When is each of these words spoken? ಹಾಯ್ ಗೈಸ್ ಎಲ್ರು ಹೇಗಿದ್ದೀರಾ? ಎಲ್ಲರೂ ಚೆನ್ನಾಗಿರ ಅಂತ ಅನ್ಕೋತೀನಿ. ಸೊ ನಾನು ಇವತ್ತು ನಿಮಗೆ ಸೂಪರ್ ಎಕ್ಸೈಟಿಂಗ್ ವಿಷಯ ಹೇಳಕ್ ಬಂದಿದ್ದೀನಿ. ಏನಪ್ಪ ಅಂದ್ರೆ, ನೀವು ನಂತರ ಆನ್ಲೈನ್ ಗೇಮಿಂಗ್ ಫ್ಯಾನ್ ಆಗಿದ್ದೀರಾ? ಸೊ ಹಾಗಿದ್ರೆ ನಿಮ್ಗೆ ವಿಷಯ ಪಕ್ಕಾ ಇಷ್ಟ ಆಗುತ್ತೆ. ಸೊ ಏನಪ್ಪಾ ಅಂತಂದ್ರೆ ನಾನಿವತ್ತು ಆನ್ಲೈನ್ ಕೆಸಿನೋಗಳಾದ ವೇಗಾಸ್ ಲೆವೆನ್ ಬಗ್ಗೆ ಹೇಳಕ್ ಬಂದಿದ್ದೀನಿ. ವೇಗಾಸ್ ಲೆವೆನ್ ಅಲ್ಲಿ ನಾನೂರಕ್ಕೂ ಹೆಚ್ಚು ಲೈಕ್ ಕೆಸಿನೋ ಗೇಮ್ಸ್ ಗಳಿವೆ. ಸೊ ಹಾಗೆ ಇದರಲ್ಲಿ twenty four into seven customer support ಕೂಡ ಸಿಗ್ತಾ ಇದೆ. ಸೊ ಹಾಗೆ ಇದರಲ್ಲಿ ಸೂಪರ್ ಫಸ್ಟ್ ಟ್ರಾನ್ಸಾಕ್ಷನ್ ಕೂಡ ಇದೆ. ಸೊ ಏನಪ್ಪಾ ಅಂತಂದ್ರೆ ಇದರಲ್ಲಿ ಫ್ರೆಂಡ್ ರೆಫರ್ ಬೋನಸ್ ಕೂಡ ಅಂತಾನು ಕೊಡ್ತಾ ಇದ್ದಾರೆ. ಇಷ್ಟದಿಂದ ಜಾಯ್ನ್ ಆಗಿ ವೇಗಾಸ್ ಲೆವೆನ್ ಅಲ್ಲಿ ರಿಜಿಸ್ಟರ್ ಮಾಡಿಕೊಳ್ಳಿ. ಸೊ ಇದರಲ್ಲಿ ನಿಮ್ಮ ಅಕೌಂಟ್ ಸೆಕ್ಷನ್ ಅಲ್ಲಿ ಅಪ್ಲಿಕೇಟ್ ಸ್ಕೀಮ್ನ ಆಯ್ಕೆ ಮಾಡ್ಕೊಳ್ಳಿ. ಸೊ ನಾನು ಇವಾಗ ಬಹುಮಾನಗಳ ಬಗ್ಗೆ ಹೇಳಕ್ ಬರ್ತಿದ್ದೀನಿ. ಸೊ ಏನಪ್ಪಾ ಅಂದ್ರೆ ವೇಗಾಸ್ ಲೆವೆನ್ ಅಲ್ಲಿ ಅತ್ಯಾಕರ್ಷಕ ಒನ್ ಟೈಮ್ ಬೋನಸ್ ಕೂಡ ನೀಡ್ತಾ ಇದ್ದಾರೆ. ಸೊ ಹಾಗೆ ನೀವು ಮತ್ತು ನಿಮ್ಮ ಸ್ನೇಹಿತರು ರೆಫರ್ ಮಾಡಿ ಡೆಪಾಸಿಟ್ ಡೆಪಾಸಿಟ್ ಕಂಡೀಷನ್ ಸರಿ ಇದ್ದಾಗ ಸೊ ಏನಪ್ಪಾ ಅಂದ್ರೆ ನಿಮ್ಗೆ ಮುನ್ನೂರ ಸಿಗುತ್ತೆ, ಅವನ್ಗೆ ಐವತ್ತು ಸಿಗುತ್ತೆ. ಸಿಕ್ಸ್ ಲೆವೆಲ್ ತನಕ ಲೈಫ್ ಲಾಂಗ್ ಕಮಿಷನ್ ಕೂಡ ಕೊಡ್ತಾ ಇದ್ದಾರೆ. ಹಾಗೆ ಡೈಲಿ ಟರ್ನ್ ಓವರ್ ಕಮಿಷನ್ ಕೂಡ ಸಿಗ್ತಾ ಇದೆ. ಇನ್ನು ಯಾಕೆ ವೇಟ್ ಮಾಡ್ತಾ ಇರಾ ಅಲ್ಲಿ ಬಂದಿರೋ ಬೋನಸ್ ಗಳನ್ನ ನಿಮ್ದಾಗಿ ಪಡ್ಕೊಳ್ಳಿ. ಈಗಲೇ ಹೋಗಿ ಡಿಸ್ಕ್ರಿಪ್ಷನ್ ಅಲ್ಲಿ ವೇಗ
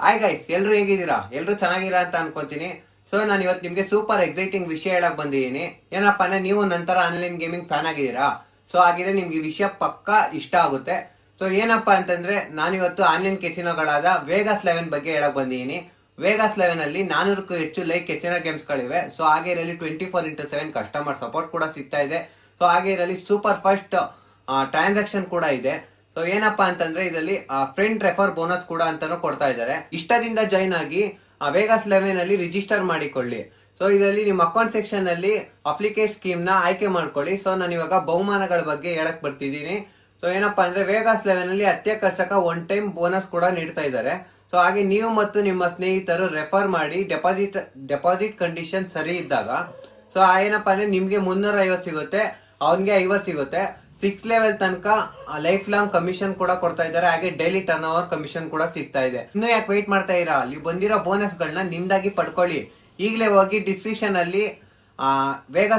ಹಾಯ್ 0.00 0.18
ಗೈಸ್ 0.22 0.50
ಎಲ್ರು 0.56 0.72
ಹೇಗಿದ್ದೀರಾ? 0.78 1.18
ಎಲ್ಲರೂ 1.32 1.52
ಚೆನ್ನಾಗಿರ 1.60 1.96
ಅಂತ 2.04 2.16
ಅನ್ಕೋತೀನಿ. 2.22 2.68
ಸೊ 3.10 3.16
ನಾನು 3.28 3.42
ಇವತ್ತು 3.42 3.62
ನಿಮಗೆ 3.66 3.84
ಸೂಪರ್ 3.92 4.22
ಎಕ್ಸೈಟಿಂಗ್ 4.24 4.66
ವಿಷಯ 4.68 4.90
ಹೇಳಕ್ 4.96 5.16
ಬಂದಿದ್ದೀನಿ. 5.20 5.64
ಏನಪ್ಪ 5.96 6.22
ಅಂದ್ರೆ, 6.26 6.40
ನೀವು 6.46 6.60
ನಂತರ 6.74 6.96
ಆನ್ಲೈನ್ 7.08 7.36
ಗೇಮಿಂಗ್ 7.42 7.66
ಫ್ಯಾನ್ 7.70 7.86
ಆಗಿದ್ದೀರಾ? 7.90 8.26
ಸೊ 8.72 8.76
ಹಾಗಿದ್ರೆ 8.78 9.12
ನಿಮ್ಗೆ 9.20 9.38
ವಿಷಯ 9.48 9.66
ಪಕ್ಕಾ 9.82 10.18
ಇಷ್ಟ 10.40 10.54
ಆಗುತ್ತೆ. 10.64 10.96
ಸೊ 11.40 11.46
ಏನಪ್ಪಾ 11.62 11.94
ಅಂತಂದ್ರೆ 12.00 12.36
ನಾನಿವತ್ತು 12.60 13.02
ಆನ್ಲೈನ್ 13.12 13.38
ಕೆಸಿನೋಗಳಾದ 13.44 14.06
ವೇಗಾಸ್ 14.30 14.64
ಲೆವೆನ್ 14.68 14.90
ಬಗ್ಗೆ 14.94 15.10
ಹೇಳಕ್ 15.16 15.36
ಬಂದಿದ್ದೀನಿ. 15.40 15.78
ವೇಗಾಸ್ 16.24 16.58
ಲೆವೆನ್ 16.62 16.82
ಅಲ್ಲಿ 16.86 17.00
ನಾನೂರಕ್ಕೂ 17.14 17.54
ಹೆಚ್ಚು 17.54 17.80
ಲೈಕ್ 17.92 18.06
ಕೆಸಿನೋ 18.06 18.38
ಗೇಮ್ಸ್ 18.46 18.68
ಗಳಿವೆ. 18.72 19.00
ಸೊ 19.16 19.24
ಹಾಗೆ 19.24 19.50
ಇದರಲ್ಲಿ 19.54 19.76
twenty 19.82 20.06
four 20.12 20.28
into 20.30 20.46
seven 20.52 20.72
customer 20.78 21.18
support 21.24 21.50
ಕೂಡ 21.56 21.64
ಸಿಗ್ತಾ 21.76 22.00
ಇದೆ. 22.08 22.20
ಸೊ 22.60 22.64
ಹಾಗೆ 22.72 22.90
ಇದರಲ್ಲಿ 22.92 23.18
ಸೂಪರ್ 23.28 23.60
ಫಸ್ಟ್ 23.66 23.96
ಟ್ರಾನ್ಸಾಕ್ಷನ್ 24.72 25.26
ಕೂಡ 25.34 25.44
ಇದೆ. 25.60 25.74
ಸೊ 26.16 26.22
ಏನಪ್ಪಾ 26.34 26.64
ಅಂತಂದ್ರೆ 26.70 27.02
ಇದರಲ್ಲಿ 27.08 27.34
ಫ್ರೆಂಡ್ 27.76 28.04
ರೆಫರ್ 28.06 28.30
ಬೋನಸ್ 28.36 28.62
ಕೂಡ 28.70 28.82
ಅಂತಾನು 28.90 29.16
ಕೊಡ್ತಾ 29.24 29.46
ಇದ್ದಾರೆ. 29.52 29.74
ಇಷ್ಟದಿಂದ 29.98 30.40
ಜಾಯ್ನ್ 30.52 30.74
ಆಗಿ 30.82 31.02
ವೇಗಾಸ್ 31.56 31.88
ಲೆವೆನ್ 31.92 32.18
ಅಲ್ಲಿ 32.22 32.36
ರಿಜಿಸ್ಟರ್ 32.44 32.84
ಮಾಡಿಕೊಳ್ಳಿ. 32.90 33.40
ಸೊ 33.78 33.84
ಇದರಲ್ಲಿ 33.96 34.22
ನಿಮ್ಮ 34.28 34.42
ಅಕೌಂಟ್ 34.48 34.74
ಸೆಕ್ಷನ್ 34.76 35.08
ಅಲ್ಲಿ 35.14 35.32
ಅಪ್ಲಿಕೇಟ್ 35.72 36.14
ಸ್ಕೀಮ್ನ 36.18 36.52
ಆಯ್ಕೆ 36.66 36.88
ಮಾಡ್ಕೊಳ್ಳಿ. 36.96 37.34
ಸೊ 37.44 37.50
ನಾನು 37.62 37.74
ಇವಾಗ 37.78 37.96
ಬಹುಮಾನಗಳ 38.10 38.60
ಬಗ್ಗೆ 38.70 38.90
ಹೇಳಕ್ 38.98 39.20
ಬರ್ತಿದ್ದೀನಿ. 39.26 39.76
ಸೊ 40.22 40.26
ಏನಪ್ಪಾ 40.36 40.62
ಅಂದ್ರೆ 40.68 40.82
ವೇಗಾಸ್ 40.92 41.26
ಲೆವೆನ್ 41.30 41.50
ಅಲ್ಲಿ 41.54 41.66
ಅತ್ಯಾಕರ್ಷಕ 41.74 42.32
ಒನ್ 42.50 42.62
ಟೈಮ್ 42.70 42.86
ಬೋನಸ್ 42.98 43.28
ಕೂಡ 43.34 43.44
ನೀಡ್ತಾ 43.58 43.82
ಇದ್ದಾರೆ. 43.88 44.14
ಸೊ 44.50 44.56
ಹಾಗೆ 44.64 44.82
ನೀವು 44.94 45.08
ಮತ್ತು 45.20 45.38
ನಿಮ್ಮ 45.50 45.62
ಸ್ನೇಹಿತರು 45.76 46.26
ರೆಫರ್ 46.38 46.68
ಮಾಡಿ 46.78 46.98
ಡೆಪಾಸಿಟ್ 47.12 47.58
ಡೆಪಾಸಿಟ್ 47.92 48.34
ಕಂಡೀಷನ್ 48.42 48.86
ಸರಿ 48.96 49.14
ಇದ್ದಾಗ 49.22 49.50
ಸೊ 50.14 50.20
ಏನಪ್ಪಾ 50.44 50.72
ಅಂದ್ರೆ 50.74 50.86
ನಿಮ್ಗೆ 50.96 51.18
ಮುನ್ನೂರ 51.28 51.56
ಸಿಗುತ್ತೆ, 51.86 52.22
ಅವನ್ಗೆ 52.66 52.92
ಐವತ್ತು 53.02 53.26
ಸಿಗುತ್ತೆ. 53.30 53.62
ಸಿಕ್ಸ್ 54.02 54.26
ಲೆವೆಲ್ 54.30 54.56
ತನಕ 54.62 54.86
ಲೈಫ್ 55.46 55.66
ಲಾಂಗ್ 55.72 55.90
ಕಮಿಷನ್ 55.96 56.32
ಕೂಡ 56.40 56.50
ಕೊಡ್ತಾ 56.62 56.84
ಇದ್ದಾರೆ. 56.88 57.06
ಹಾಗೆ 57.12 57.28
ಡೈಲಿ 57.40 57.60
ಟರ್ನ್ 57.68 57.86
ಓವರ್ 57.90 58.08
ಕಮಿಷನ್ 58.14 58.46
ಕೂಡ 58.54 58.62
ಸಿಗ್ತಾ 58.74 59.02
ಇದೆ. 59.08 59.20
ಇನ್ನು 59.34 59.48
ಯಾಕೆ 59.52 59.68
ವೇಟ್ 59.72 59.88
ಮಾಡ್ತಾ 59.94 60.16
ಇರಾ 60.22 60.34
ಅಲ್ಲಿ 60.44 60.58
ಬಂದಿರೋ 60.68 60.96
ಬೋನಸ್ 61.06 61.36
ಗಳನ್ನ 61.40 61.62
ನಿಮ್ದಾಗಿ 61.74 62.10
ಪಡ್ಕೊಳ್ಳಿ. 62.18 62.60
ಈಗಲೇ 63.06 63.28
ಹೋಗಿ 63.36 63.58
ಡಿಸ್ಕ್ರಿಪ್ಷನ್ 63.68 64.16
ಅಲ್ಲಿ 64.22 64.44
ವೇಗ 65.56 65.72